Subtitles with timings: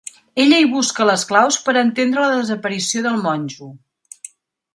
[0.43, 3.71] Ella hi busca les claus per entendre la desaparició del monjo.